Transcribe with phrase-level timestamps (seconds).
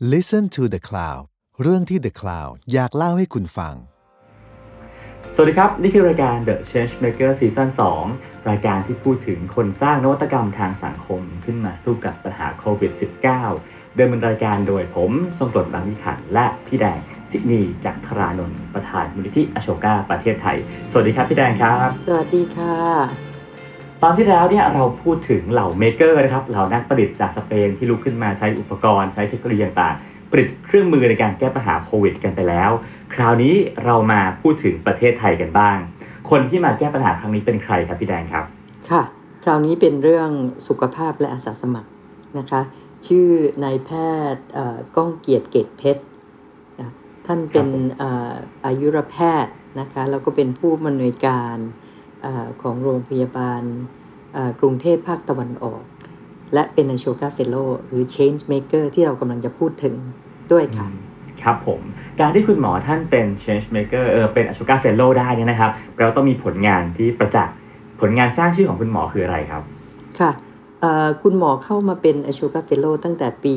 [0.00, 1.22] Listen to the Cloud
[1.62, 3.74] เรื่องที่ The Cloud อยากเล่าให้คุณฟัง
[5.34, 7.68] สวัสดีครับ นี่คือรายการ The Changemaker Season
[8.08, 12.92] 2 รายการที่พูดถึงคนสร้างนวัตกรรมทางสังคม ขึ้นมาสู้กับปัญหาโควิด
[13.42, 20.56] -19 เดินเป็นรายการโดยผมทรงกรดบางวิขันธ์และพี่แดงสินีจักรรานนท์ประธานมูลนิธิอโชกาประเทศไทย
[20.90, 23.27] สวัสดีครับพี่แดงครับ สวัสดีค่ะ
[24.02, 32.70] ตอนที่แล้วเนี่ยเราพูดถึงเหล่าเมเกอร์นะครับเหล่านักประดิษฐ์จากสเปนที่ลุกขึ้นมาใช้อุปกรณ์ใช้เทคโนโลยีต่างๆผลิตเครื่องมือในการแก้ปัญหาโควิด กันไปแล้ว
[33.14, 35.76] คราวนี้เรามาพูดถึงประเทศไทยกันบ้าง
[36.30, 38.44] คนที่มาแก้ปัญหาครั้งนี้เป็นใครครับพี่แดงครับ
[38.90, 39.02] ค่ะ
[39.44, 40.30] คราวนี้เป็นเรื่อง
[40.68, 41.90] สุขภาพและอาสาสมัคร
[42.38, 42.60] นะคะ
[43.06, 43.28] ชื่อ
[43.64, 43.90] นายแพ
[44.34, 46.02] ทย์เอ่อก้องเกียรติเกตเพชร
[46.80, 46.90] นะ
[47.26, 48.32] ท่านเป็นครับผมเอ่อ
[48.66, 51.87] อายุรแพทย์นะคะ แล้วก็เป็นผู้อำนวยการเออ
[52.62, 53.62] ของโรงพยาบาล
[54.34, 55.82] เอ่อกรุงเทพภาคตะวันออก
[56.54, 59.94] และเป็นอโชกาเฟลโลหรือ Change Maker ที่เรากำลังจะพูดถึง
[60.52, 60.86] ด้วยค่ะ
[61.42, 61.80] ครับผม
[62.20, 67.54] การที่คุณหมอท่านเป็น change maker เออเป็นอ s ชกาเฟลโลได้เนี่ยนะครับเราต้องมีผลงานที่ประจักษ์
[68.00, 69.62] ผลงานสร้างชื่อของคุณหมอคืออะไรครับ
[70.20, 70.30] ค่ะ
[70.80, 73.56] เอ่อคุณหมอเข้ามาเป็นอ s ชกาเฟลโลตั้งแต่ปี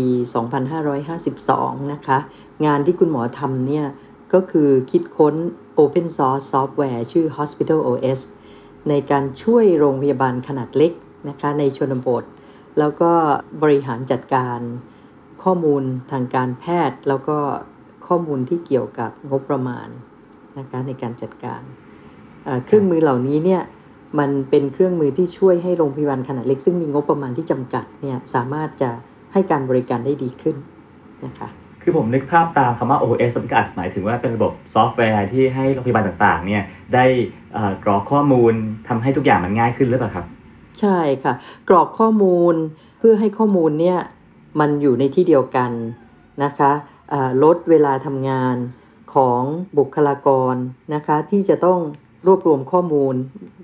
[1.16, 2.18] 2552 นะคะ
[2.66, 3.86] งานที่คุณหมอทำเนี่ย
[4.34, 5.36] ก็คือคิดค้น
[5.80, 8.20] Open Source Software ชื่อ Hospital OS
[8.90, 10.92] ในการช่วยโรงพยาบาลขนาดเล็ก
[11.30, 12.24] นะคะในชนบท
[12.80, 13.12] แล้วก็
[13.62, 14.60] บริหารจัดการ
[15.44, 17.38] ข้อมูลทางการแพทย์ แล้วก็
[18.08, 19.88] ข้อมูลที่เกี่ยวกับงบประมาณ
[20.60, 21.62] นะคะในการจัดการ
[22.44, 23.62] เอ่อเครื่องมือเหล่านี้เนี่ย
[24.20, 28.92] มันเป็นเครื่องมือที่ช่วยให้โรงพยาบาลขนาดเล็ก ซึ่งมีงบประมาณที่จำกัดเนี่ยสามารถจะ
[29.34, 30.56] ให้การบริการได้ดีขึ้น
[31.26, 31.50] นะคะ
[31.82, 37.06] คือผมนึกภาพตามคำว่า OS มันก็อาจหมายถึงว่าเป็นระบบซอฟต์แวร์ที่ให้โรงพยาบาลต่างๆ เนี่ยได้
[37.84, 38.54] กรอกข้อมูล
[38.88, 40.26] ทำให้ทุกอย่างมันง่ายขึ้นหรือเปล่าครับ
[40.80, 41.34] ใช่ค่ะ
[41.70, 42.56] กรอกข้อมูล
[43.00, 44.00] เพื่อให้ข้อมูลเนี่ย
[44.60, 45.72] มันอยู่ในที่เดียวกัน
[46.44, 46.72] นะคะ
[47.44, 48.56] ลดเวลาทำงาน
[49.14, 49.42] ของ
[49.78, 50.56] บุคลากร
[50.96, 51.80] นะคะที่จะต้อง
[52.28, 53.14] รวบรวมข้อมูล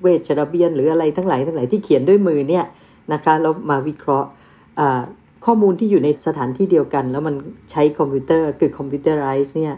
[0.02, 2.66] เวชระเบียนหรืออะไรทั้งหลายทั้งหลายที่เขียนด้วยมือเนี่ย
[3.14, 4.30] นะคะแล้วมาวิเคราะห์
[5.46, 7.36] ข้อมูลที่อยู่ในสถานที่เดียวกัน แล้วมัน
[7.72, 9.74] ใช้คอมพิวเตอร์คือคอมพิวเตอร์ไรซ์เนี่ย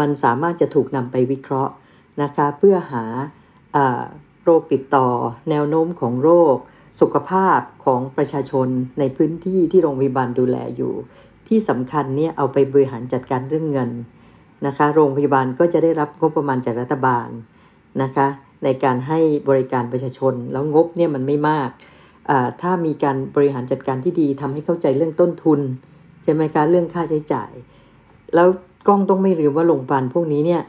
[0.00, 1.72] มันสามารถจะถูกนำไปวิเคราะห์
[2.22, 3.04] นะคะเพื่อหา
[3.76, 3.78] อ
[4.44, 5.08] โรคติดต่อ
[5.50, 6.56] แนวโน้มของโรค
[7.00, 8.68] สุขภาพของประชาชน
[8.98, 10.92] ในพื้นที่ที่โรงพยาบาลดูแลอยู่
[11.48, 13.90] ที่สำคัญเนี่ยเอาไปบริหารจัดการเรื่องเงิน
[14.66, 17.28] นะคะโรงพยาบาลก็จะได้รับงบประมาณจากรัฐบาล
[18.02, 18.26] นะคะ
[18.64, 21.68] ในการให้บริการประชาชนแล้วงบเนี่ยมันไม่มาก
[22.62, 25.60] ถ้ามีการบริหารจัดการที่ดีทำให้เข้าใจเรื่องต้นทุน
[26.22, 27.52] ใช่ไหมคะเรื่องค่าใช้จ่าย
[28.34, 28.48] แล้ว
[28.88, 30.62] กล้องต้องไม่ลืมว่าโรงพยาบาลพวกนี้เนี่ย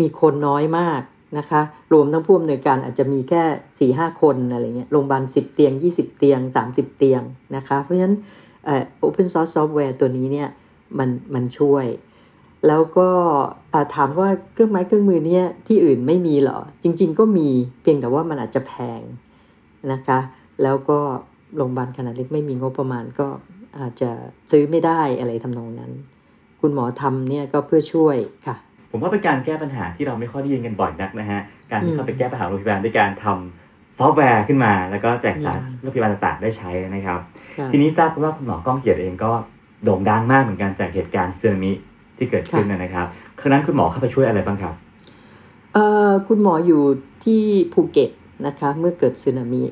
[0.00, 1.00] มีคนน้อยมาก
[1.38, 1.62] นะคะ
[1.92, 6.40] รวมทั้งผู้อำนวยการอาจจะมีแค่4ี่ห้าคนอะไรเงี้ยโรงพยาบาล10 เตียง 20 เตียง
[6.70, 7.22] 30 เตียง
[7.56, 8.16] นะคะ เพราะฉะนั้น
[8.64, 10.48] เอ่อ open source software ตัวนี้เนี่ย
[10.98, 11.86] มันมันช่วย
[12.66, 13.08] แล้วก็
[13.94, 17.48] ถามว่าเครื่องไม้เครื่องมือเนี่ยที่อื่นไม่มีเหรอ จริง ๆ ก็มี
[17.82, 19.02] เพียงแต่ว่ามันอาจจะแพง
[19.92, 20.18] นะคะ
[20.62, 20.98] แล้วก็
[21.56, 23.28] โรงพยาบาลขนาดเล็กไม่มีงบประมาณก็
[23.78, 24.10] อาจจะ
[24.50, 25.92] ซื้อไม่ได้อะไรทำนองนั้น
[26.60, 28.16] คุณหมอทำเนี่ยก็เพื่อช่วย
[28.46, 28.56] ค่ะ
[28.90, 31.40] ผมว่าเป็นการแก้ปัญหาที่เราไม่ค่อยได้ยินกันบ่อยนักนะฮะ
[31.70, 37.20] การที่อืมเข้าไปแก้ปัญหาโรงพยาบาลด้วยการทำซอฟต์แวร์ขึ้นมา แล้วก็แจกจ่ายอืมโรงพยาบาลต่างๆได้ใช้นะครับ
[37.56, 39.32] ค่ะทีนี้ทราบว่าคุณหมอก้องเกียรติเองก็
[39.84, 41.72] โด่งดังมากเหมือนกันจากเหตุการณ์สึนามิ
[42.16, 43.06] ที่เกิดขึ้นนะครับ
[43.38, 44.74] ครั้งนั้นคุณหมอเข้าไปช่วยอะไรบ้างครับ
[45.74, 46.82] เอ่อคุณหมออยู่
[47.24, 47.42] ที่
[47.72, 48.10] ภูเก็ต
[48.46, 49.62] นะคะเมื่อเกิดสึนามิ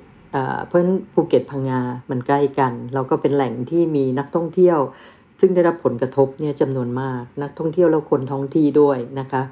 [0.66, 1.80] เพราะฉะนั้นภูเก็ตพังงา
[2.10, 4.78] มันใกล้กันแล้วก็เป็นแหล่งที่มีนักท่องเที่ยว
[5.40, 9.42] ซึ่งได้รับผลกระทบเนี่ยจำนวนมาก นักท่องเที่ยวแล้วคนท้องที่ด้วยนะคะ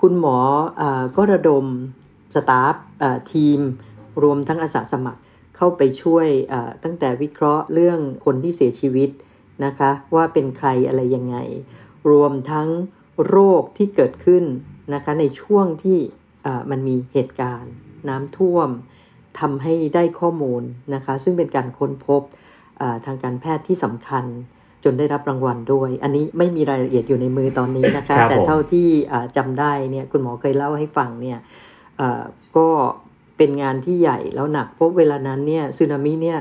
[0.00, 0.38] คุณหมอ
[0.80, 0.82] อ
[1.16, 1.64] ก็ระดม
[2.34, 2.74] สตาฟ
[3.32, 3.60] ทีม
[4.22, 5.20] รวมทั้งอาสาสมัคร
[5.56, 6.26] เข้าไปช่วย
[6.84, 9.10] ตั้งแต่วิเคราะห์เรื่องคนที่เสียชีวิต
[9.64, 11.36] นะคะว่าเป็นใครอะไรยังไง
[12.10, 12.68] รวมทั้ง
[13.28, 14.44] โรคที่เกิดขึ้น
[14.94, 15.98] นะคะในช่วงที่
[16.70, 17.72] มันมีเหตุการณ์
[18.08, 18.68] น้ำท่วม
[19.38, 20.62] ทำให้ได้ข้อมูล
[20.94, 22.22] นะคะซึ่งเป็นการค้นพบ
[22.78, 24.24] เอ่อทางการแพทย์ที่สำคัญ
[24.84, 31.38] จนได้รับรางวัลด้วย อันนี้ไม่มีรายละเอียดอยู่ในมือตอนนี้นะคะครับแต่ผมเท่าที่อ่าจำได้เนี่ยคุณหมอเคยเล่าให้ฟังเนี่ย
[31.96, 32.22] เอ่อ
[32.56, 32.68] ก็
[33.36, 36.38] เป็นงานที่ใหญ่แล้วหนัก เพราะเวลานั้นเนี่ยสึนามิเนี่ย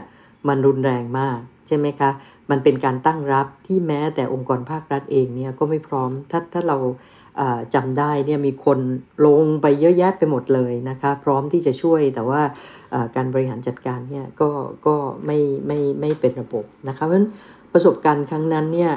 [0.48, 2.10] มันรุนแรงมากใช่ไหมคะ
[2.50, 6.78] มันเป็นการตั้งรับที่แม้แต่องค์กรภาครัฐเองเนี่ยก็ไม่พร้อม ถ้าถ้าเรา
[7.40, 8.80] อ่าจำได้เนี่ยมีคน
[9.26, 12.58] ลงไปเยอะแยะไปหมดเลยนะคะ พร้อมที่จะช่วยแต่ว่าอ่า
[13.16, 14.50] การบริหารจัดการเนี่ยก็
[14.88, 14.96] ก็
[15.26, 15.38] ไม่
[15.68, 17.28] ไม่ไม่เป็นระบบนะคะเพราะฉะนั้น
[17.74, 18.92] ประสบการณ์ครั้งนั้นเนี่ย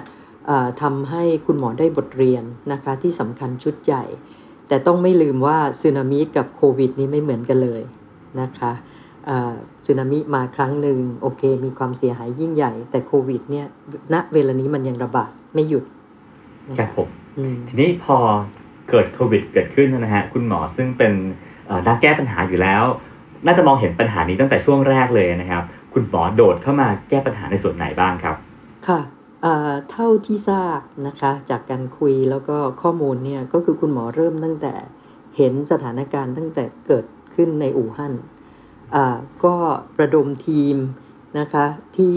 [0.50, 4.04] อ่าทำให้คุณหมอได้บทเรียนนะคะที่สำคัญชุดใหญ่
[4.68, 7.82] แต่ต้องไม่ลืมว่าสึนามิกับโควิดนี้ไม่เหมือนกันเลย
[8.40, 8.72] นะคะ
[9.28, 9.52] อ่า
[9.86, 13.66] สึนามิมาครั้งหนึ่งโอเค มีความเสียหายยิ่งใหญ่ แต่โควิดเนี่ย
[14.12, 15.84] ณเวลานี้มันยังระบาดไม่หยุด
[16.78, 17.08] ครับผม
[17.38, 18.16] อืมทีนี้พอ
[18.90, 21.12] เกิดโควิดเกิดขึ้นนะฮะคุณหมอซึ่งเป็น
[21.66, 22.84] เอ่อนักแก้ปัญหาอยู่แล้ว
[23.46, 28.36] น่าจะมองเห็นปัญหานี้ตั้งแต่ช่วงแรกเลยนะครับ คุณหมอโดดเข้ามาแก้ปัญหาในส่วนไหนบ้างครับ
[28.88, 29.00] ค่ะ
[29.90, 34.74] เท่าที่ทราบนะคะจากการคุยแล้วก็ข้อมูลเนี่ยก็คือคุณหมอเริ่มตั้งแต่
[35.36, 37.04] เห็นสถานการณ์ตั้งแต่เกิด
[37.34, 38.14] ขึ้นในอู่ฮั่น
[39.44, 39.54] ก็
[39.96, 40.76] ประดมทีม
[41.38, 41.66] นะคะ
[41.96, 42.12] ที่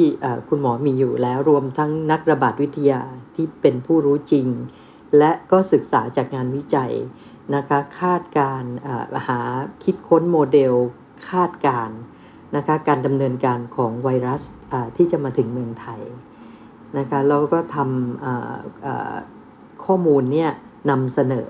[0.50, 3.02] คุณหมอมีอยู่แล้วรวมทั้งนักระบาดวิทยา
[3.36, 4.48] ที่เป็นผู้รู้จริง
[5.18, 6.94] และก็ศึกษาจากงานวิจัย
[7.56, 8.64] นะคะคาดการ
[9.28, 9.40] หา
[9.84, 10.74] คิดค้นโมเดล
[11.30, 12.00] คาดการณ์
[12.56, 14.42] นะคะการดำเนินการของไวรัส
[14.96, 16.02] ที่จะมาถึงเมืองไทย
[16.98, 20.50] นะคะแล้วก็ทำข้อมูลเนี่ย
[20.90, 21.50] นำเสนอ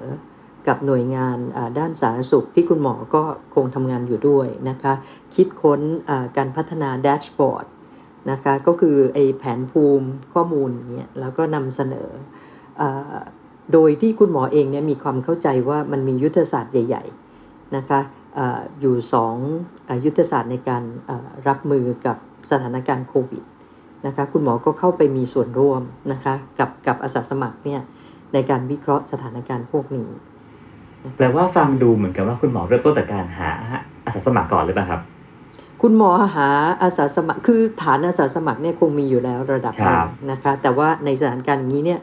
[0.67, 1.37] กับหน่วยงาน
[1.79, 3.23] ด้านสาธารณสุขที่คุณหมอก็
[3.55, 4.93] คงทำงานอยู่ด้วยนะคะ
[5.35, 5.81] คิดค้น
[6.37, 7.65] การพัฒนาแดชบอร์ด
[8.31, 12.09] นะคะก็คือไอแผนภูมิข้อมูลเนี่ยแล้วก็นำเสนอ
[13.73, 17.03] โดยที่คุณหมอเองเนี่ยมีความเข้าใจว่ามันมียุทธศาสตร์ใหญ่
[17.39, 17.99] ๆนะคะ
[18.37, 19.35] อาอยู่สอง
[19.89, 22.17] อายุทธศาสตร์ในการอ่ารับมือกับ
[22.51, 23.43] สถานการณ์โควิด
[24.05, 27.81] นะคะคุณหมอก็เข้าไปมีส่วนร่วมนะคะกับกับอาสาสมัครเนี่ย
[28.33, 30.09] ในการวิเคราะห์สถานการณ์พวกนี้
[31.17, 33.49] แปลว่าฟังดูเหมือนกับว่าคุณหมอเริ่มต้นจากการหา
[34.05, 35.01] อาสาสมัครก่อนหรือเปล่าครับ
[35.81, 36.49] คุณหมอหา
[36.81, 41.99] อาสาสมัครคือฐานอาสาสมัครเนี่ยคงมีอยู่แล้วระดับหนึ่ครังบนะคะ แต่ว่าในสถานการณ์อย่างนี้เนี่ย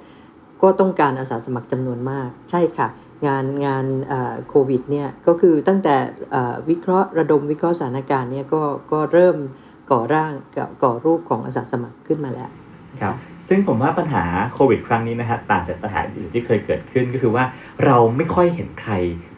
[0.63, 2.89] ก็ต้องการอาสาสมัครจำนวนมาก ใช่ค่ะ
[3.27, 5.97] งานงานเอ่อโควิดเนี่ยก็คือตั้งแต่
[6.33, 9.37] เอ่อวิเคราะห์ระดมวิเคราะห์สถานการณ์เนี่ยก็ก็เริ่ม
[9.91, 12.51] ก่อร่างก่อก่อรูปของอาสาสมัครขึ้นมาแล้ว
[13.01, 13.15] ครับ
[13.49, 14.25] ซึ่งผมว่าปัญหา
[14.55, 17.45] โควิดครั้งนี้นะฮะต่างจากปัญหาอื่นที่เคยเกิดขึ้นก็คือว่า
[17.85, 18.93] เราไม่ค่อยเห็นใคร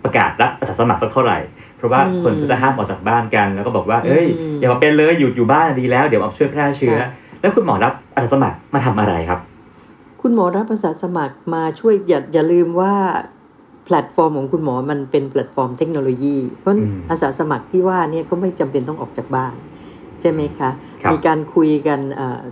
[0.04, 1.38] ประกาศรับอาสาสมัครสักเท่าไหร่
[1.76, 7.08] เพราะว่าอืมคนก็จะห้ามออกจากบ้านกัน แล้วก็บอกว่าเอ้ยอืมอย่ามาเป็นเลยอยู่อยู่บ้านดีแล้วเดี๋ยวมาช่วยแพร่เชื้อค่ะ
[7.40, 9.40] แล้วคุณหมอรับอาสาสมัครมาทำอะไรครับ
[10.22, 12.94] คุณหมอรับอาสาสมัครมาช่วยอย่าอย่าลืมว่า
[13.84, 16.74] แพลตฟอร์มของคุณหมอมันเป็นแพลตฟอร์มเทคโนโลยี เพราะ
[17.10, 19.54] อาสาสมัครที่ว่าเนี่ยก็ไม่จำเป็นต้องออกจากบ้าน
[20.20, 20.70] ใช่ไหมคะ
[21.12, 22.00] มีการคุยกัน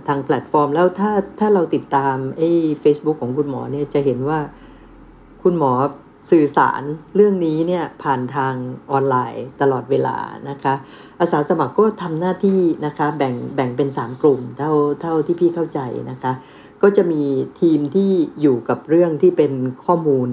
[0.07, 2.49] ทางแพลตฟอร์ม แล้วถ้าถ้าเราติดตามไอ้
[2.83, 4.39] Facebook ของคุณหมอเนี่ยจะเห็นว่า
[5.43, 5.73] คุณหมอ
[6.31, 6.81] สื่อสาร
[7.15, 8.53] เรื่องนี้เนี่ยผ่านทาง
[8.91, 10.17] ออนไลน์ตลอดเวลา
[10.49, 10.73] นะคะ
[11.19, 14.71] อาสาสมัครก็ทำหน้าที่นะคะแบ่งแบ่งเป็น 3 กลุ่มเท่า
[15.01, 15.79] เท่าที่พี่เข้าใจ
[16.11, 16.33] นะคะ
[16.81, 17.23] ก็จะมี
[17.61, 19.53] ทีมที่อยู่กับเรื่องที่เป็น
[19.85, 20.29] ข้อมูล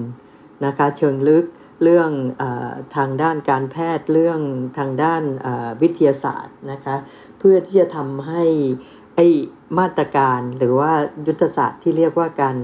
[0.65, 1.45] นะคะเชิงลึก
[1.83, 2.09] เรื่อง
[2.41, 2.43] อ
[2.95, 4.39] ทางด้านการแพทย์เรื่อง
[4.77, 5.23] ทางด้าน
[5.81, 6.95] วิทยาศาสตร์นะคะ
[7.39, 8.43] เพื่อที่จะทำให้
[9.15, 9.19] ไอ
[9.79, 10.91] มาตรการหรือว่า
[11.27, 12.55] ยุทธศาสตร์ที่เรียกว่าการ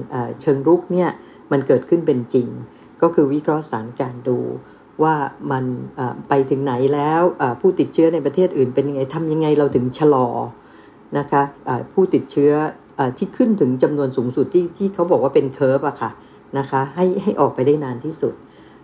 [0.42, 1.10] เชิงรุกเนี่ย
[1.52, 2.48] มันเกิดขึ้นเป็นจริง
[3.02, 4.40] ก็คือวิเคราะห์สถานการณ์ดู
[5.04, 5.16] ว่า
[5.52, 5.66] มัน
[6.30, 7.22] ไปถึงไหนแล้ว
[7.62, 10.28] ผู้ติดเชื้อในประเทศอื่นเป็นยังไงทำยังไงเราถึงชะลอ
[11.18, 11.42] นะคะ
[11.94, 12.54] ผู้ติดเชื้อ
[12.98, 16.12] ออที่ขึ้นถึงจำนวนสูงสุดที่ที่เขาบอกว่าเป็น curve อะค่ะ
[16.58, 18.34] นะคะให้ให้ออกไปได้นานที่สุด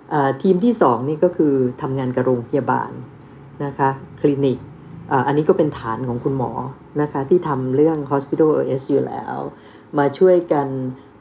[0.10, 2.92] เอ่อทีมที่สองนี่ก็คือทำงานกับโรงพยาบาล
[3.65, 3.89] นะคะ
[4.21, 4.57] คลินิก
[5.10, 6.51] เอ่ออันนี้ก็เป็นฐานของคุณหมอ
[7.01, 9.36] นะคะที่ทำเรื่อง hospital OS อยู่แล้ว
[9.98, 10.68] มาช่วยกัน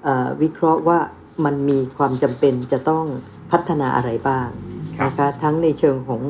[0.05, 0.99] เอ่อวิเคราะห์ว่า
[1.44, 3.05] มันมีความจำเป็นจะต้อง
[3.50, 4.49] พัฒนาอะไรบ้าง
[4.99, 6.23] ครับนะคะทั้งในเชิงของ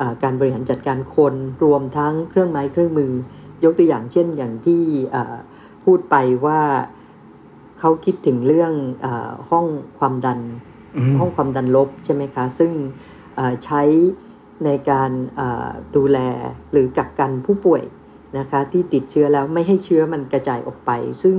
[0.00, 1.34] อาการบริหารจัดการคน
[1.64, 3.12] รวมทั้งเครื่องไม้เครื่องมือ
[3.64, 4.82] ยกตัวอย่างเช่นอย่างที่
[5.14, 5.36] อ่า
[5.84, 6.60] พูดไปว่า
[7.80, 8.72] เขาคิดถึงเรื่อง
[9.04, 9.66] อาห้อง
[9.98, 10.40] ความดัน
[10.96, 12.72] อืมห้องความดันลบใช่ไหมคะ ซึ่ง
[13.38, 13.82] อ่าใช้
[14.64, 16.18] ในการอ่าดูแล
[16.72, 17.82] หรือกักกันผู้ป่วย
[18.38, 20.90] นะคะที่ติดเชื้อแล้วไม่ให้เชื้อมันกระจายออกไป
[21.22, 21.36] ซึ่ง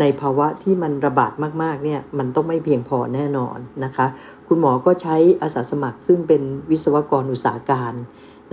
[0.00, 4.06] ในภาวะที่มันระบาดมากๆเนี่ยมันต้องไม่เพียงพอแน่นอนนะคะ
[4.48, 7.92] คุณหมอก็ใช้อาสาสมัคร ซึ่งเป็นวิศวกรอุตสาหการ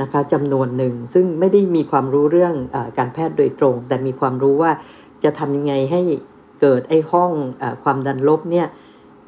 [0.02, 4.72] นะคะจำนวนหนึ่ง ซึ่งไม่ได้มีความรู้เรื่องอาการแพทย์โดยตรง แต่มีความรู้ว่า
[5.24, 6.02] จะทำยังไงให้
[6.62, 8.68] เกิดไอ้ห้องอาความดันลบเนี่ย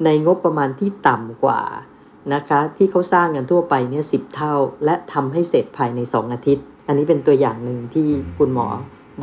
[0.04, 1.60] ในงบประมาณที่ต่ำกว่า
[2.34, 8.08] นะคะที่เขาสร้างกันทั่วไปเนี่ยสิเท่า และทำให้เสร็จภายใน 2 อาทิตย์ อันนี้เป็นตัวอย่างหนึ่งที่
[8.38, 8.68] คุณหมอ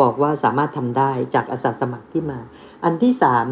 [0.02, 2.40] บอกว่าสามารถทำได้จากอาสาสมัครที่มา
[2.84, 3.46] อันที่สาม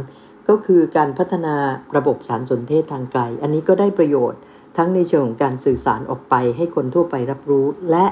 [0.50, 1.56] ก็คือการพัฒนา
[1.98, 4.42] ระบบสารสนเทศทางไกล อันนี้ก็ได้ประโยชน์
[4.78, 8.06] ทั้งในเชิงของการสื่อสารออกไปให้คนทั่วไปรับรู้และ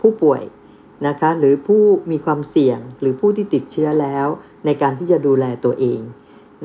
[0.00, 0.42] ผู้ป่วย
[1.06, 4.26] นะคะหรือผู้มีความเสี่ยงหรือผู้ที่ติดเชื้อแล้ว
[4.66, 6.00] ในการที่จะดูแลตัวเอง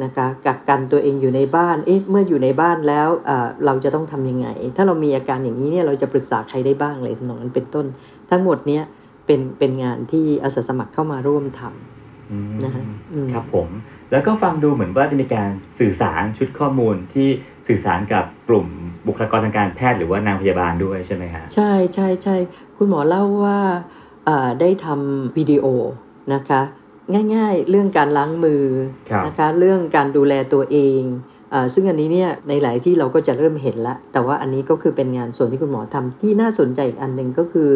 [0.03, 7.85] นะคะกักกันตัวเองอยู่ในบ้าน เอ๊ะ เมื่ออยู่ในบ้านแล้วเอ่อเราจะต้องทำยังไง ถ้าเรามีอาการอย่างนี้เนี่ยเราจะปรึกษาใครได้บ้างเลยทำนองนั้นเป็นต้น
[8.29, 8.83] ทั้งหมดเนี้ย
[9.25, 13.67] เป็นเป็นงานที่อาสาสมัครเข้ามาร่วมทำอืมนะฮะอืมครับผม
[14.11, 17.27] แล้วก็ฟังดูเหมือนว่าจะมีการสื่อสารชุดข้อมูลที่
[17.67, 18.67] สื่อสารกับกลุ่ม
[19.07, 22.35] บุคลากรทางการแพทย์หรือว่านางพยาบาลด้วยใช่ไหมฮะใช่ใช่ใช่
[22.77, 23.59] คุณหมอเล่าว่า
[24.25, 25.65] เอ่อได้ทำวิดีโอ
[26.33, 26.61] นะคะ
[27.35, 28.63] ง่าย ๆ เรื่องการล้างมือ
[29.09, 31.01] ครับนะคะเรื่องการดูแลตัวเอง
[31.53, 37.69] อาซึ่งอันนี้เนี่ยในหลายที่เราก็จะเริ่มเห็นละ แต่ว่าอันนี้ก็คือเป็นงานส่วนที่คุณหมอทำที่น่าสนใจอีกอันหนึ่งก็คือ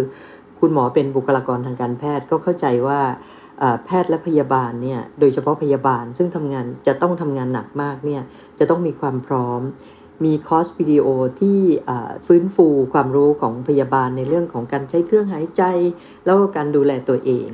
[0.60, 3.00] คุณหมอเป็นบุคลากรทางการแพทย์ก็เข้าใจว่า
[3.62, 8.22] อ่าแพทย์และพยาบาลเนี่ยโดยเฉพาะพยาบาล ซึ่งทำงานจะต้องทำงานหนักมากเนี่ย
[8.60, 9.62] จะต้องมีความพร้อม
[10.25, 11.06] มีคอร์สวิดีโอ
[11.42, 11.60] ที่
[11.90, 15.63] อ่าฟื้นฟูความรู้ของพยาบาลในเรื่องของการใช้เครื่องหายใจ
[16.25, 17.50] แล้วก็การดูแลตัวเอง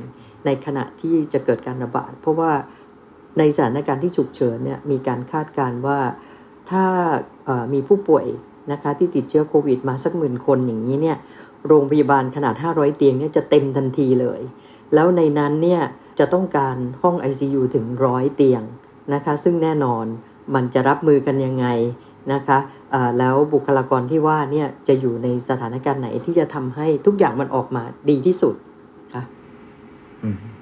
[0.46, 2.52] ในขณะที่จะเกิดการระบาด เพราะว่า
[3.38, 5.98] ในสถานการณ์ที่ฉุกเฉินเนี่ยมีการคาดการณ์ว่า
[6.70, 6.84] ถ้า
[7.72, 8.26] มีผู้ป่วย
[8.72, 11.16] นะคะที่ติดเชื้อโควิดมาสักหมื่นคนอย่างนี้เนี่ย
[11.66, 14.40] โรงพยาบาลขนาด 500 เตียงเนี่ยจะเต็มทันทีเลย
[14.94, 15.82] แล้วในนั้นเนี่ย
[16.18, 18.62] จะต้องการห้อง ICU ถึงร้อยเตียง
[19.14, 20.04] นะคะซึ่งแน่นอน
[20.54, 21.66] มันจะรับมือกันยังไง
[22.32, 22.58] นะคะ
[23.18, 28.54] แล้วบุคลากรที่ว่าเนี่ยจะอยู่ในสถานการณ์ไหนที่จะทำให้ทุกอย่างมันออกมาดีที่สุด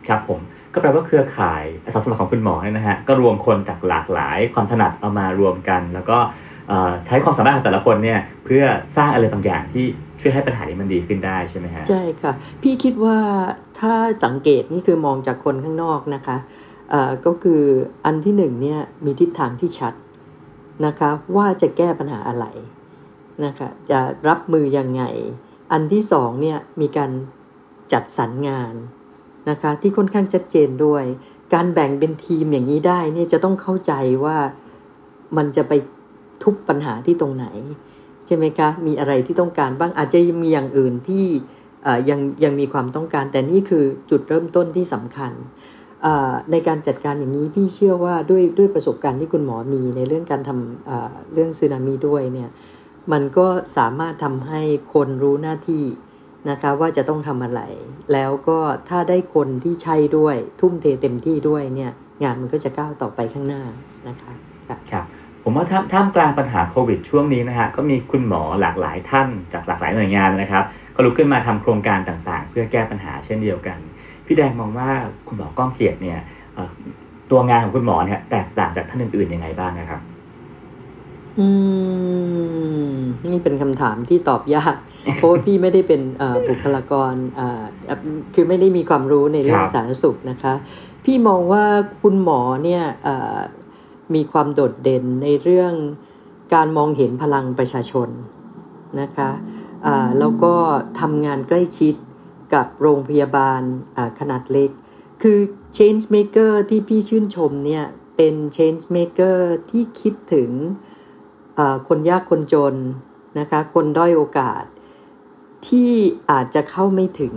[0.08, 0.40] ครับผม
[0.72, 6.18] ก็แปลว่าเครือข่ายอาสาสมัครของคุณหมอเนี่ยนะฮะก็รวมคนจากหลากหลายความถนัดเอามารวมกัน แล้วก็
[7.06, 8.64] ใช้ความสามารถของแต่ละคนเนี่ยเพื่อ
[8.96, 9.84] สร้างอะไรบางอย่างที่
[10.20, 13.18] ช่วยให้ปัญหานี้มันดีขึ้นได้ใช่ไหมฮะใช่ค่ะ พี่คิดว่า
[13.78, 16.36] ถ้าสังเกตนี่คือมองจากคนข้างนอกนะคะ
[17.26, 17.62] ก็คือ
[18.04, 19.94] อันที่หนึ่งเนี่ยมีทิศทางที่ชัด
[20.86, 22.46] นะคะว่าจะแก้ปัญหาอะไร
[23.44, 25.02] นะคะจะรับมือยังไง
[25.72, 27.10] อันที่สองเนี่ยมีการ
[27.92, 28.74] จัดสรรงาน
[29.50, 31.04] นะคะที่ค่อนข้างชัดเจนด้วย
[31.54, 33.92] การแบ่งเป็นทีมอย่างนี้ได้เนี่ยจะต้องเข้าใจ
[34.24, 34.36] ว่า
[35.36, 35.72] มันจะไป
[36.42, 37.46] ทุบปัญหาที่ตรงไหน
[38.26, 41.26] ใช่ไหมคะ มีอะไรที่ต้องการบ้างอาจจะมีอย่างอื่นที่
[42.10, 45.32] ยังยังมีความต้องการ แต่นี่คือจุดเริ่มต้นที่สำคัญ
[46.50, 52.48] ในการจัดการอย่างนี้พี่เชื่อว่าด้วยด้วยประสบการณ์ที่คุณหมอมีในเรื่องการทำเอ่อเรื่องสึนามิด้วยเนี่ย
[53.12, 54.62] มันก็สามารถทำให้
[54.94, 55.84] คนรู้หน้าที่
[56.50, 57.60] นะคะว่าจะต้องทำอะไร
[58.12, 63.62] แล้วก็ถ้าได้คนที่ใช่ด้วย ทุ่มเทเต็มที่ด้วยเนี่ยงานมันก็จะก้าวต่อไปข้างหน้า
[64.08, 64.32] นะคะ
[64.68, 65.04] ค่ะครับ
[65.42, 70.64] ผมว่าท่ามามกลางปัญหาโควิดช่วงนี้นะฮะก็มีคุณหมอหลากหลายท่านจากหลากหลายหน่วยงานนะครับ
[70.94, 73.78] ก็ลุกขึ้นมาทำโครงการต่างๆ เพื่อแก้ปัญหาเช่นเดียวกัน
[74.26, 74.90] พี่แดงมองว่า
[75.26, 76.20] คุณหมอก้องเกียรติเนี่ย
[77.30, 80.00] ตัวงานของคุณหมอเนี่ยแตกต่างจากท่านอื่นๆยังไงบ้างนะครับ
[81.38, 81.46] อื
[82.92, 82.94] ม
[83.30, 84.76] นี่เป็นคำถามที่ตอบยาก
[85.14, 87.98] เพราะว่าพี่ไม่ได้เป็นเอ่อบุคลากรเอ่อเอ่อ
[88.34, 90.54] คือไม่ได้มีความรู้ในเรื่อคงรับสาธารณสุขนะคะ
[91.04, 91.64] พี่มองว่า
[92.02, 93.38] คุณหมอเนี่ยเอ่อ
[94.14, 95.74] มีความโดดเด่นในเรื่อง
[96.54, 98.08] การมองเห็นพลังประชาชน
[99.00, 99.30] นะคะ
[99.86, 100.54] อ่าแล้วก็
[101.00, 101.94] ทำงานใกล้ชิด
[102.54, 103.60] กับโรงพยาบาล
[103.96, 104.70] อ่าขนาดเล็ก
[105.22, 105.38] คือ
[105.78, 107.84] change maker ที่พี่ชื่นชมเนี่ย
[108.16, 109.38] เป็น change maker
[109.70, 110.87] ที่คิดถึงเอ่อ
[111.88, 112.74] คนยากคนจน
[113.38, 114.64] นะคะ คนด้อยโอกาส
[115.68, 115.92] ที่
[116.30, 117.34] อาจจะเข้าไม่ถึง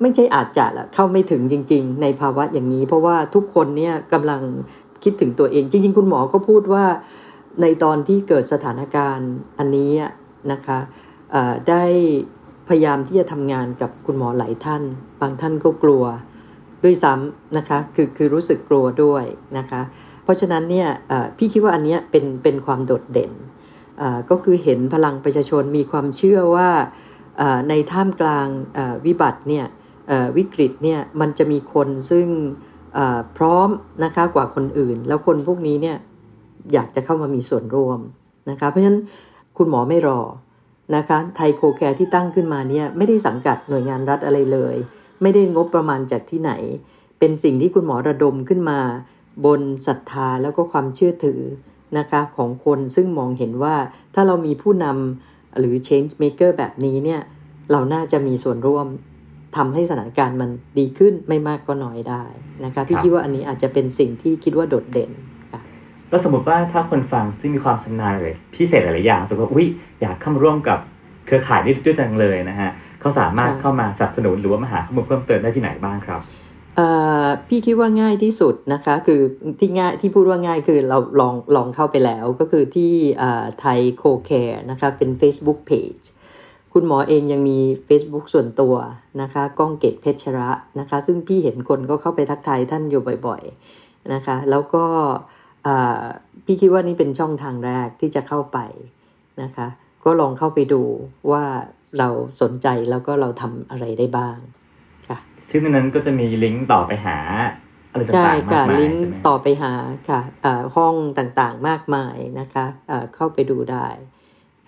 [0.00, 4.42] ไม่ใช่อาจจะละเข้าไม่ถึงจริง ๆ ในภาวะอย่างนี้ เพราะว่าทุกคนเนี่ยกำลัง
[5.02, 6.84] คิดถึงตัวเอง จริง ๆ คุณหมอก็พูดว่า
[7.62, 9.92] ในตอนที่เกิดสถานการณ์อันนี้
[10.52, 10.78] นะคะ
[11.68, 11.84] ได้
[12.68, 14.82] พยายามที่จะทำงานกับคุณหมอหลายท่าน
[15.20, 16.04] บางท่านก็กลัว
[16.84, 19.24] ด้วยซ้ำนะคะ คือคือรู้สึกกลัวด้วย
[19.58, 19.82] นะคะ
[20.22, 20.88] เพราะฉะนั้นเนี่ย
[21.36, 23.32] พี่คิดว่าอันเนี้ยเป็นเป็นความโดดเด่น
[24.30, 26.70] ก็คือเห็นพลังประชาชนมีความเชื่อว่า
[27.68, 28.48] ในท่ามกลาง
[29.06, 29.66] วิบัติเนี่ย
[30.36, 32.26] วิกฤตเนี่ยมันจะมีคนซึ่ง
[33.36, 33.68] พร้อม
[34.04, 35.96] นะคะกว่าคนอื่น แล้วคนพวกนี้เนี่ย
[36.72, 38.00] อยากจะเข้ามามีส่วนร่วม
[38.50, 39.00] นะคะเพราะฉะนั้น
[39.56, 40.20] คุณหมอไม่รอ
[40.96, 44.76] นะคะไทยโคแคร์ที่ตั้งขึ้นมาเนี่ยไม่ได้สังกัดหน่วยงานรัฐอะไรเลย
[45.22, 46.52] ไม่ได้งบประมาณจากที่ไหน
[47.18, 48.78] เป็นสิ่งที่คุณหมอระดมขึ้นมา
[49.46, 51.40] บนศรัทธาแล้วก็ความเชื่อถือ
[51.98, 53.76] นะคะของคนซึ่งมองเห็นว่า
[54.14, 57.20] ถ้าเรามีผู้นำหรือ change maker แบบนี้เนี่ย
[57.72, 58.86] เราน่าจะมีส่วนร่วม
[59.56, 62.24] ทำให้สถานการณ์มันดีขึ้นไม่มากก็น้อยได้
[62.64, 65.10] นะคะพี่ครับคิดว่าอันนี้อาจจะเป็นสิ่งที่คิดว่าโดดเด่น
[65.52, 65.60] ค่ะ
[66.10, 69.66] แล้วสมมติว่าถ้าคนฟังซึ่งมีความชำนาญเลยพิเศษหลายๆอย่างสมมติว่าอุ้ย
[70.00, 70.78] อยากเข้ามาร่วมกับ
[71.26, 72.70] เครือข่ายนี้ด้วยจังเลยนะฮะ
[73.00, 76.51] เขาสามารถค่ะเข้ามาสนับสนุนหรือว่ามาหาข้อมูลเพิ่มเติมได้ที่ไหนบ้างครับเอ่อ
[77.48, 79.20] พี่คิดว่าง่ายที่สุดนะคะ คือ
[79.60, 82.92] ที่ง่ายที่พูดว่าง่ายคือเราลองลองเข้าไปแล้วก็คือที่
[83.60, 86.04] ไทยโคแคร์นะคะเป็น Facebook Page
[86.72, 88.74] คุณหมอเองยังมี Facebook ส่วนตัว
[89.22, 90.50] นะคะก้องเกตเพชระ
[90.80, 94.84] นะคะ ซึ่งพี่เห็นคนก็เข้าไปทักทายท่านอยู่บ่อยๆนะคะ แล้วก็
[96.44, 98.58] พี่คิดว่านี่เป็นช่องทางแรกที่จะเข้าไป
[99.42, 99.66] นะคะ
[100.04, 100.82] ก็ลองเข้าไปดู
[101.30, 101.44] ว่า
[101.98, 102.08] เรา
[102.42, 104.36] สนใจแล้วก็เราทำอะไรได้บ้าง
[105.48, 107.18] ซึ่งในนั้นก็จะมีลิงก์ต่อไปหา
[107.90, 109.72] อะไรต่างๆใช่มากค่ะมายลิงก์ใช่ไหมต่อไปหา
[110.08, 113.88] ค่ะเอ่อห้องต่างๆมากมายนะคะเอ่อเข้าไปดูได้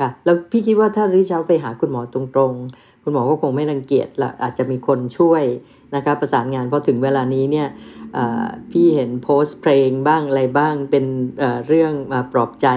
[0.01, 5.45] ค่ะแล้วพี่คิดว่าถ้าริชเอาไปหาคุณหมอตรงๆ คุณหมอก็คงไม่รังเกียจละอาจจะมีคนช่วย
[5.95, 7.69] นะคะประสานงานพอถึงเวลานี้เนี่ย
[8.15, 11.05] เอ่อพี่เห็นโพสต์เพลงบ้างอะไรบ้างเป็น
[11.39, 12.69] เอ่อเรื่องมาปลอบใจ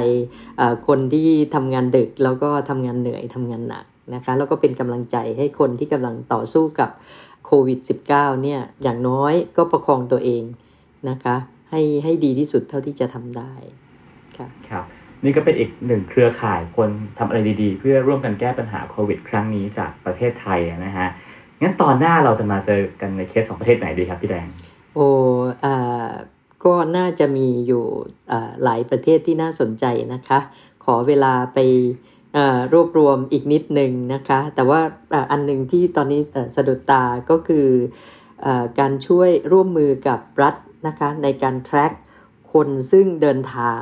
[0.58, 3.86] เอ่อคนที่ทำงานดึกแล้วก็ทำงานเหนื่อยทำงานหนัก
[4.16, 6.90] นะคะแล้วก็เป็นกำลังใจให้คนที่กำลังต่อสู้กับ
[7.48, 7.80] โควิด
[8.12, 10.44] -19 เนี่ยอย่างน้อยก็ประคองตัวเอง
[11.10, 11.36] นะคะ
[11.70, 13.54] ให้ให้ดีที่สุดเท่าที่จะทำได้
[14.38, 14.86] ค่ะครับ
[15.24, 21.08] นี่ก็เป็นอีกหนึ่งเครือข่ายคนทำอะไรดีๆ เพื่อร่วมกันแก้ปัญหาโควิด ครั้งนี้จากประเทศไทยนะฮะ
[21.62, 24.48] งั้นตอนหน้าเราจะมาเจอกันในเคสของประเทศไหนดีครับพี่แดง
[24.96, 25.10] โอ้
[25.66, 26.10] อ่า
[26.66, 27.86] ก็น่าจะมีอยู่
[28.32, 30.40] อ่าหลายประเทศที่น่าสนใจนะคะ
[30.84, 32.17] ขอเวลาไปอ่า
[32.74, 34.82] รวบรวมอีกนิดหนึ่งนะคะ แต่ว่า
[35.14, 37.68] อ่าอันหนึ่งที่ตอนนี้เอ่อสะดุดตาก็คือ
[38.46, 40.56] อาการช่วยร่วมมือกับรัฐ
[40.88, 41.94] นะคะในการ track
[42.54, 43.82] คนซึ่งเดินทาง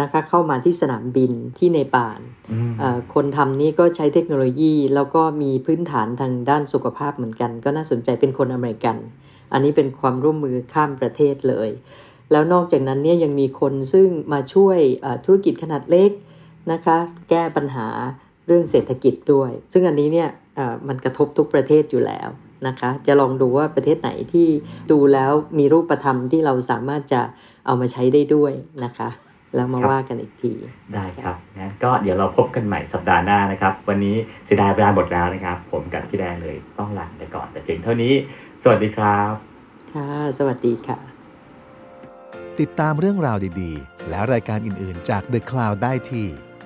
[0.00, 2.20] นะคะเข้ามาที่สนามบินที่เนปาล
[2.52, 8.96] อืมเอ่อคนทำนี่ก็ใช้เทคโนโลยีแล้วก็มีพื้นฐานทางด้านสุขภาพเหมือนกัน ก็น่าสนใจเป็นคนอเมริกัน
[9.52, 11.70] อันนี้เป็นความร่วมมือข้ามประเทศเลย
[12.30, 16.10] แล้วนอกจากนั้นเนี่ยยังมีคนซึ่งมาช่วยเอ่อธุรกิจขนาดเล็ก
[16.72, 16.98] นะคะ
[17.30, 17.88] แก้ปัญหา
[18.46, 22.28] เรื่องเศรษฐกิจด้วย ซึ่งอันนี้เนี่ยเอ่อมันกระทบทุกประเทศอยู่แล้ว
[22.68, 24.48] นะคะ จะลองดูว่าประเทศไหนที่
[24.90, 27.22] ดูแล้วมีรูปธรรมที่เราสามารถจะ
[27.66, 28.52] เอามาใช้ได้ด้วย
[28.84, 29.08] นะคะ
[29.54, 30.52] แล้วมาว่ากันอีกที
[30.94, 38.12] ได้ครับงั้นก็เดี๋ยวเราพบกันใหม่สัปดาห์หน้านะครับ วันนี้เสียดายเวลาหมดแล้วนะครับ ผมกับพี่แดงเลยต้องลาไปก่อนแต่เพียงเท่านี้
[38.62, 39.32] สวัสดีครับ
[39.94, 40.08] ค่ะ
[40.38, 40.98] สวัสดีค่ะ
[42.60, 46.26] ติดตามเรื่องราวดีๆ และรายการอื่นๆจาก The Cloud ได้ที่